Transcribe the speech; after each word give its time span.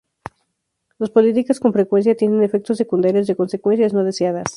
Las 0.97 1.11
políticas 1.11 1.59
con 1.59 1.73
frecuencia 1.73 2.15
tienen 2.17 2.41
efectos 2.41 2.75
secundarios 2.79 3.27
de 3.27 3.35
consecuencias 3.35 3.93
no 3.93 4.03
deseadas. 4.03 4.47